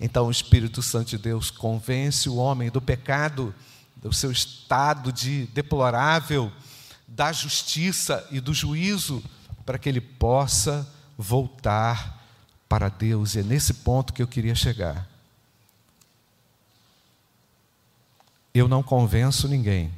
[0.00, 3.54] Então o Espírito Santo de Deus convence o homem do pecado,
[3.96, 6.52] do seu estado de deplorável,
[7.06, 9.22] da justiça e do juízo,
[9.64, 12.22] para que ele possa voltar
[12.68, 13.34] para Deus.
[13.34, 15.07] E é nesse ponto que eu queria chegar.
[18.52, 19.92] Eu não convenço ninguém.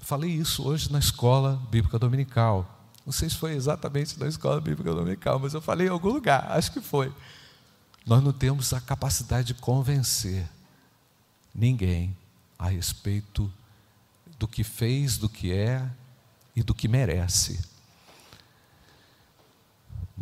[0.00, 2.70] Falei isso hoje na escola bíblica dominical.
[3.04, 6.50] Não sei se foi exatamente na escola bíblica dominical, mas eu falei em algum lugar,
[6.52, 7.12] acho que foi.
[8.06, 10.48] Nós não temos a capacidade de convencer
[11.54, 12.16] ninguém
[12.58, 13.50] a respeito
[14.38, 15.86] do que fez, do que é
[16.54, 17.60] e do que merece.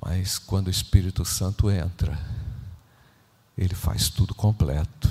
[0.01, 2.19] Mas quando o Espírito Santo entra,
[3.57, 5.09] ele faz tudo completo.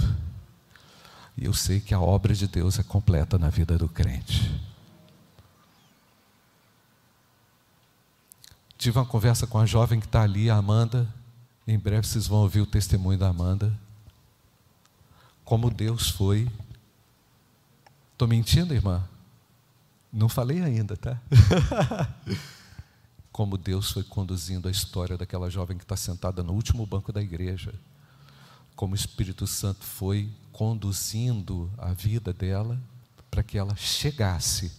[1.42, 4.72] E eu sei que a obra de Deus é completa na vida do crente.
[8.82, 11.08] tive uma conversa com a jovem que está ali, a Amanda.
[11.68, 13.72] Em breve vocês vão ouvir o testemunho da Amanda.
[15.46, 16.52] Como Deus foi.
[18.12, 19.08] Estou mentindo, irmã?
[20.12, 21.22] Não falei ainda, tá?
[23.32, 27.22] Como Deus foi conduzindo a história daquela jovem que está sentada no último banco da
[27.22, 27.76] igreja.
[28.76, 32.82] Como o Espírito Santo foi conduzindo a vida dela
[33.30, 34.72] para que ela chegasse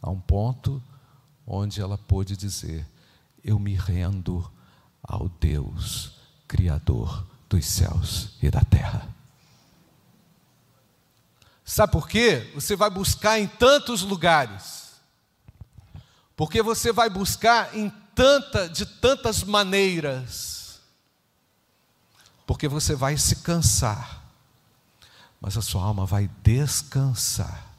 [0.00, 0.82] a um ponto
[1.46, 2.86] onde ela pôde dizer:
[3.44, 4.50] Eu me rendo
[5.02, 6.12] ao Deus
[6.46, 9.08] Criador dos céus e da terra.
[11.64, 12.50] Sabe por quê?
[12.54, 14.90] Você vai buscar em tantos lugares.
[16.34, 20.80] Porque você vai buscar em tanta, de tantas maneiras.
[22.46, 24.19] Porque você vai se cansar.
[25.40, 27.74] Mas a sua alma vai descansar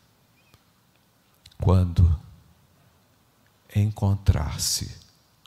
[1.60, 2.20] quando
[3.76, 4.92] encontrar-se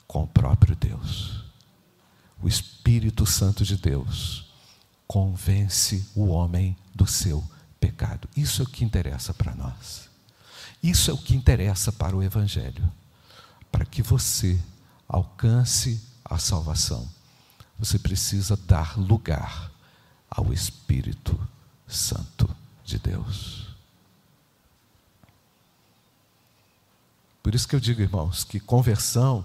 [0.07, 1.45] com o próprio Deus.
[2.41, 4.47] O Espírito Santo de Deus
[5.07, 7.45] convence o homem do seu
[7.81, 8.29] pecado.
[8.37, 10.09] Isso é o que interessa para nós.
[10.83, 12.91] Isso é o que interessa para o Evangelho.
[13.73, 14.61] Para que você
[15.09, 17.09] alcance a salvação,
[17.79, 19.71] você precisa dar lugar
[20.31, 21.39] ao Espírito
[21.87, 22.49] Santo
[22.85, 23.66] de Deus.
[27.43, 29.45] Por isso que eu digo, irmãos, que conversão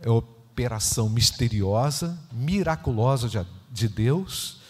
[0.00, 4.64] é operação misteriosa, miraculosa de Deus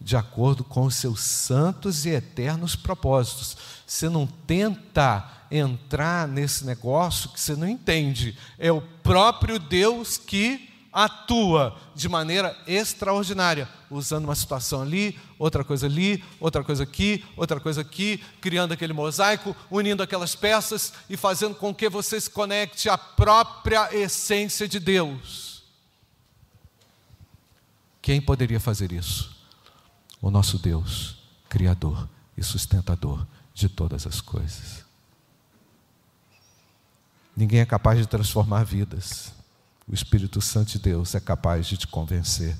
[0.00, 3.56] de acordo com os seus santos e eternos propósitos.
[3.86, 8.36] Você não tenta entrar nesse negócio que você não entende.
[8.58, 10.67] É o próprio Deus que
[11.04, 17.60] atua de maneira extraordinária, usando uma situação ali, outra coisa ali, outra coisa aqui, outra
[17.60, 22.88] coisa aqui, criando aquele mosaico, unindo aquelas peças e fazendo com que você se conecte
[22.88, 25.62] à própria essência de Deus.
[28.00, 29.38] Quem poderia fazer isso?
[30.20, 31.16] o nosso Deus,
[31.48, 34.84] Criador e sustentador de todas as coisas.
[37.34, 39.32] Ninguém é capaz de transformar vidas.
[39.88, 42.54] O Espírito Santo de Deus é capaz de te convencer.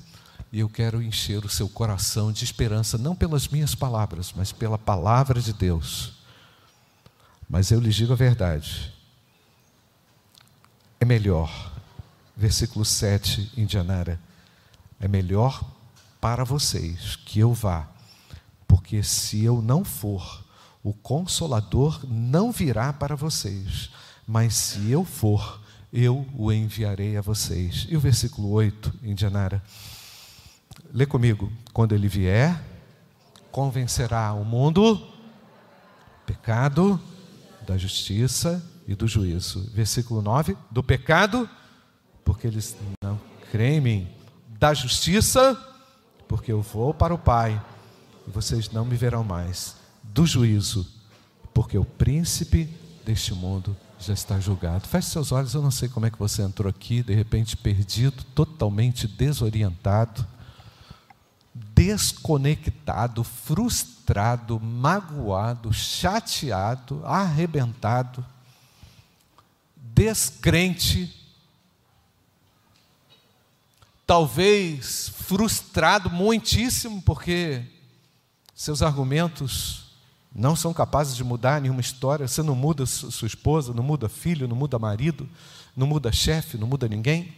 [0.51, 4.79] E eu quero encher o seu coração de esperança, não pelas minhas palavras, mas pela
[4.79, 6.13] palavra de Deus.
[7.47, 8.91] Mas eu lhes digo a verdade.
[10.99, 11.71] É melhor,
[12.35, 14.19] versículo 7 em Dianara,
[14.99, 15.63] é melhor
[16.19, 17.87] para vocês que eu vá,
[18.67, 20.43] porque se eu não for,
[20.83, 23.91] o consolador não virá para vocês,
[24.27, 25.58] mas se eu for,
[25.91, 27.87] eu o enviarei a vocês.
[27.89, 29.61] E o versículo 8, em Janara,
[30.93, 32.61] lê comigo: quando ele vier,
[33.51, 35.01] convencerá o mundo,
[36.25, 36.99] pecado,
[37.67, 39.69] da justiça e do juízo.
[39.73, 41.49] Versículo 9: do pecado,
[42.23, 43.19] porque eles não
[43.51, 44.07] creem em mim,
[44.59, 45.57] da justiça,
[46.27, 47.59] porque eu vou para o Pai
[48.27, 49.75] e vocês não me verão mais.
[50.03, 50.87] Do juízo,
[51.53, 52.69] porque o príncipe
[53.05, 54.87] deste mundo já está julgado.
[54.87, 58.23] Feche seus olhos, eu não sei como é que você entrou aqui, de repente perdido,
[58.35, 60.25] totalmente desorientado,
[61.53, 68.25] desconectado, frustrado, magoado, chateado, arrebentado,
[69.75, 71.19] descrente
[74.09, 77.63] talvez frustrado muitíssimo, porque
[78.55, 79.78] seus argumentos
[80.33, 82.27] não são capazes de mudar nenhuma história.
[82.27, 85.27] Você não muda sua esposa, não muda filho, não muda marido,
[85.75, 87.33] não muda chefe, não muda ninguém.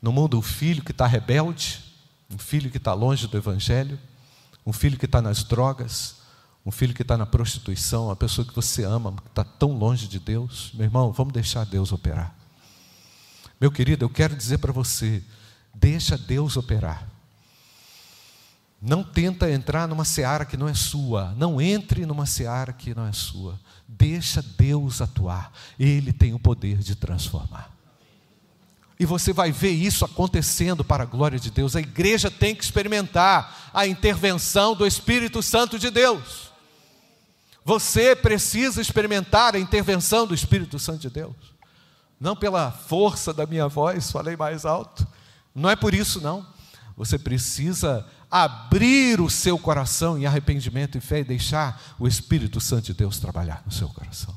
[0.00, 1.80] Não muda o filho que está rebelde,
[2.28, 3.98] um filho que está longe do Evangelho,
[4.66, 6.16] um filho que está nas drogas,
[6.66, 10.08] um filho que está na prostituição, uma pessoa que você ama, que está tão longe
[10.08, 10.72] de Deus.
[10.74, 12.34] Meu irmão, vamos deixar Deus operar.
[13.60, 15.22] Meu querido, eu quero dizer para você:
[15.72, 17.11] deixa Deus operar.
[18.82, 21.32] Não tenta entrar numa seara que não é sua.
[21.36, 23.58] Não entre numa seara que não é sua.
[23.86, 25.52] Deixa Deus atuar.
[25.78, 27.70] Ele tem o poder de transformar.
[28.98, 31.76] E você vai ver isso acontecendo para a glória de Deus.
[31.76, 36.50] A igreja tem que experimentar a intervenção do Espírito Santo de Deus.
[37.64, 41.52] Você precisa experimentar a intervenção do Espírito Santo de Deus
[42.22, 45.04] não pela força da minha voz, falei mais alto,
[45.52, 46.46] não é por isso não.
[46.96, 52.86] Você precisa abrir o seu coração em arrependimento e fé e deixar o Espírito Santo
[52.86, 54.34] de Deus trabalhar no seu coração.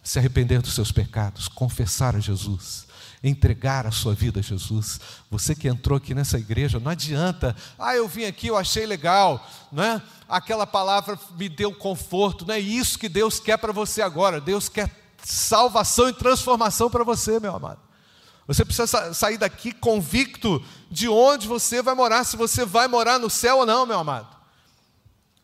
[0.00, 2.86] Se arrepender dos seus pecados, confessar a Jesus,
[3.24, 5.00] entregar a sua vida a Jesus.
[5.28, 9.44] Você que entrou aqui nessa igreja, não adianta, ah, eu vim aqui, eu achei legal,
[9.72, 10.00] não é?
[10.28, 14.40] Aquela palavra me deu conforto, não é isso que Deus quer para você agora.
[14.40, 14.88] Deus quer
[15.24, 17.85] salvação e transformação para você, meu amado.
[18.46, 23.28] Você precisa sair daqui convicto de onde você vai morar, se você vai morar no
[23.28, 24.28] céu ou não, meu amado.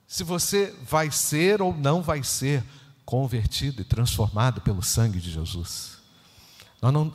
[0.07, 2.62] Se você vai ser ou não vai ser
[3.05, 5.98] convertido e transformado pelo sangue de Jesus.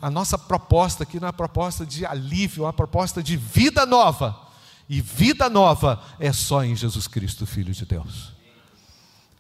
[0.01, 3.85] A nossa proposta aqui não é uma proposta de alívio, é uma proposta de vida
[3.85, 4.47] nova.
[4.89, 8.31] E vida nova é só em Jesus Cristo, Filho de Deus.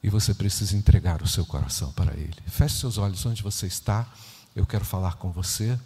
[0.03, 2.35] E você precisa entregar o seu coração para Ele.
[2.47, 4.05] Feche seus olhos onde você está.
[4.55, 5.79] Eu quero falar com você.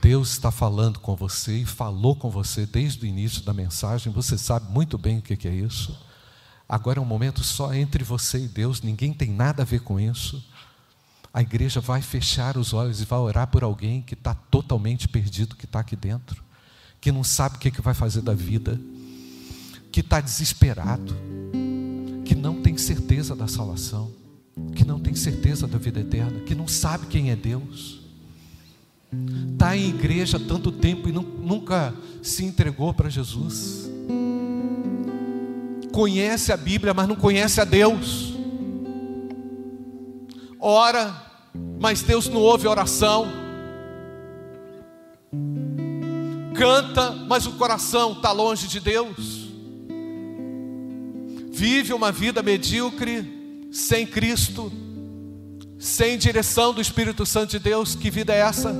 [0.00, 4.12] Deus está falando com você e falou com você desde o início da mensagem.
[4.12, 5.96] Você sabe muito bem o que é isso.
[6.68, 10.00] Agora é um momento só entre você e Deus, ninguém tem nada a ver com
[10.00, 10.44] isso.
[11.32, 15.54] A igreja vai fechar os olhos e vai orar por alguém que está totalmente perdido,
[15.54, 16.42] que está aqui dentro,
[17.00, 18.80] que não sabe o que, que vai fazer da vida,
[19.92, 21.14] que está desesperado,
[22.24, 24.10] que não tem certeza da salvação,
[24.74, 28.05] que não tem certeza da vida eterna, que não sabe quem é Deus.
[29.52, 33.86] Está em igreja há tanto tempo e nunca se entregou para Jesus
[35.96, 38.34] conhece a Bíblia, mas não conhece a Deus.
[40.60, 41.22] Ora,
[41.80, 43.26] mas Deus não ouve oração.
[46.54, 49.48] Canta, mas o coração está longe de Deus.
[51.50, 54.70] Vive uma vida medíocre, sem Cristo,
[55.78, 57.94] sem direção do Espírito Santo de Deus.
[57.94, 58.76] Que vida é essa?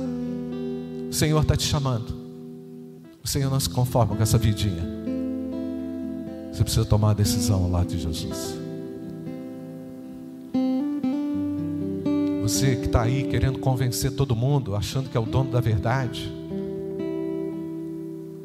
[1.09, 2.15] O Senhor está te chamando.
[3.23, 4.83] O Senhor não se conforma com essa vidinha.
[6.51, 8.57] Você precisa tomar a decisão ao lado de Jesus.
[12.41, 16.31] Você que está aí querendo convencer todo mundo, achando que é o dono da verdade.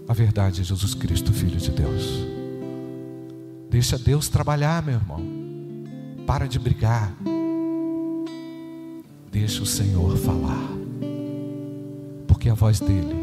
[0.09, 2.33] A verdade é Jesus Cristo, Filho de Deus.
[3.71, 5.23] Deixa Deus trabalhar, meu irmão.
[6.27, 7.17] Para de brigar.
[9.31, 10.82] Deixa o Senhor falar.
[12.43, 13.15] Porque a voz dele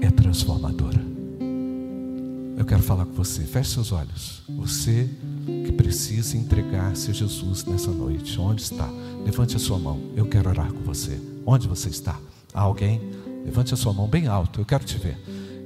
[0.00, 0.98] é transformadora.
[2.56, 3.42] Eu quero falar com você.
[3.42, 4.44] Feche seus olhos.
[4.48, 5.10] Você
[5.66, 8.40] que precisa entregar-se a Jesus nessa noite.
[8.40, 8.88] Onde está?
[9.26, 10.00] Levante a sua mão.
[10.16, 11.20] Eu quero orar com você.
[11.44, 12.18] Onde você está?
[12.54, 13.02] Há alguém?
[13.44, 14.58] Levante a sua mão bem alto.
[14.58, 15.18] Eu quero te ver.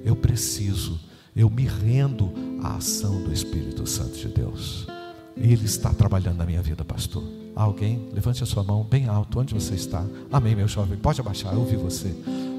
[0.04, 0.98] Eu preciso.
[1.36, 4.95] Eu me rendo à ação do Espírito Santo de Deus.
[5.36, 7.22] Ele está trabalhando na minha vida, pastor.
[7.54, 8.08] Alguém?
[8.12, 9.38] Levante a sua mão bem alto.
[9.38, 10.04] Onde você está?
[10.32, 10.98] Amém, meu jovem.
[10.98, 11.52] Pode abaixar.
[11.52, 12.14] Eu ouvi você.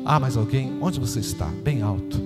[0.06, 0.78] Há mais alguém?
[0.82, 1.48] Onde você está?
[1.64, 2.20] Bem alto.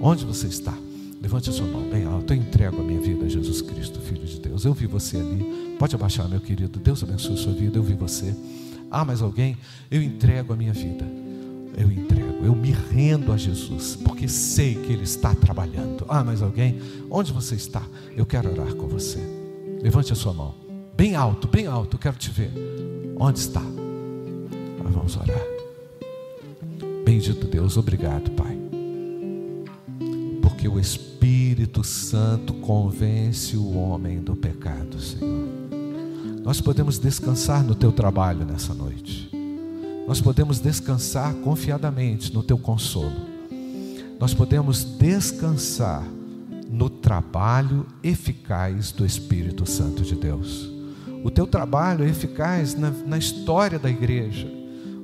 [0.00, 0.74] Onde você está?
[1.20, 2.32] Levante a sua mão bem alto.
[2.32, 4.64] Eu entrego a minha vida a Jesus Cristo, Filho de Deus.
[4.64, 5.76] Eu vi você ali.
[5.78, 6.78] Pode abaixar, meu querido.
[6.78, 7.78] Deus abençoe a sua vida.
[7.78, 8.34] Eu vi você.
[8.90, 9.56] Ah, mais alguém?
[9.90, 11.04] Eu entrego a minha vida.
[11.76, 12.44] Eu entrego.
[12.44, 16.04] Eu me rendo a Jesus, porque sei que Ele está trabalhando.
[16.08, 16.80] Ah, mais alguém?
[17.10, 17.82] Onde você está?
[18.16, 19.35] Eu quero orar com você.
[19.86, 20.52] Levante a sua mão.
[20.96, 21.94] Bem alto, bem alto.
[21.94, 22.50] Eu quero te ver.
[23.16, 23.60] Onde está?
[23.60, 25.40] Ah, vamos orar.
[27.04, 28.56] Bendito Deus, obrigado, Pai
[30.66, 35.48] porque o Espírito Santo convence o homem do pecado, Senhor.
[36.42, 39.30] Nós podemos descansar no teu trabalho nessa noite.
[40.08, 43.14] Nós podemos descansar confiadamente no teu consolo.
[44.18, 46.04] Nós podemos descansar
[46.68, 50.70] no trabalho eficaz do Espírito Santo de Deus.
[51.24, 54.46] O teu trabalho é eficaz na, na história da igreja.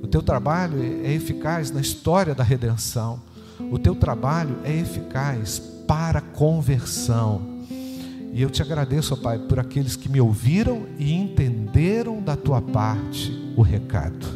[0.03, 3.21] O teu trabalho é eficaz na história da redenção.
[3.71, 7.53] O teu trabalho é eficaz para conversão.
[8.33, 12.63] E eu te agradeço, ó Pai, por aqueles que me ouviram e entenderam da tua
[12.63, 14.27] parte o recado.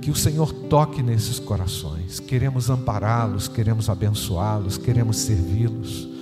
[0.00, 2.18] Que o Senhor toque nesses corações.
[2.18, 6.17] Queremos ampará-los, queremos abençoá-los, queremos servi-los.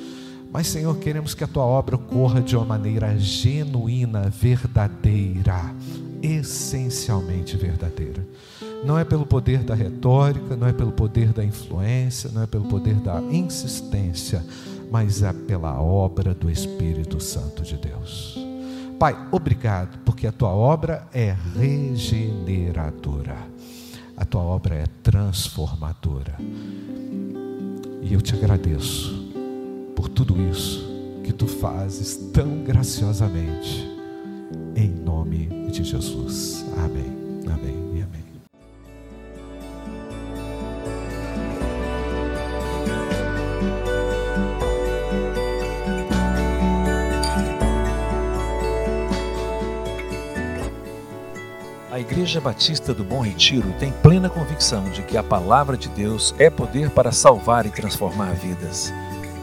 [0.52, 5.74] Mas, Senhor, queremos que a tua obra ocorra de uma maneira genuína, verdadeira,
[6.22, 8.26] essencialmente verdadeira.
[8.84, 12.64] Não é pelo poder da retórica, não é pelo poder da influência, não é pelo
[12.64, 14.44] poder da insistência,
[14.90, 18.38] mas é pela obra do Espírito Santo de Deus.
[18.98, 23.36] Pai, obrigado, porque a tua obra é regeneradora,
[24.16, 26.36] a tua obra é transformadora.
[28.00, 29.15] E eu te agradeço
[29.96, 30.86] por tudo isso
[31.24, 33.90] que tu fazes tão graciosamente,
[34.76, 36.64] em nome de Jesus.
[36.76, 37.12] Amém.
[37.52, 37.76] Amém.
[52.06, 56.48] Igreja Batista do Bom Retiro tem plena convicção de que a palavra de Deus é
[56.48, 58.92] poder para salvar e transformar vidas.